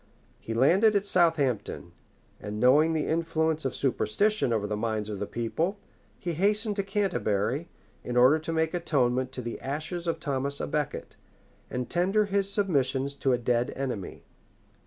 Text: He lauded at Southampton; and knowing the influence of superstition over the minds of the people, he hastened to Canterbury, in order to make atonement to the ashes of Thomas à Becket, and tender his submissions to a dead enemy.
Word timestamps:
He 0.39 0.55
lauded 0.55 0.95
at 0.95 1.05
Southampton; 1.05 1.91
and 2.39 2.59
knowing 2.59 2.93
the 2.93 3.05
influence 3.05 3.65
of 3.65 3.75
superstition 3.75 4.51
over 4.51 4.65
the 4.65 4.75
minds 4.75 5.09
of 5.09 5.19
the 5.19 5.27
people, 5.27 5.77
he 6.17 6.33
hastened 6.33 6.75
to 6.77 6.83
Canterbury, 6.83 7.69
in 8.03 8.17
order 8.17 8.39
to 8.39 8.51
make 8.51 8.73
atonement 8.73 9.31
to 9.33 9.43
the 9.43 9.59
ashes 9.61 10.07
of 10.07 10.19
Thomas 10.19 10.57
à 10.57 10.67
Becket, 10.71 11.17
and 11.69 11.87
tender 11.87 12.25
his 12.25 12.51
submissions 12.51 13.13
to 13.17 13.31
a 13.31 13.37
dead 13.37 13.71
enemy. 13.75 14.23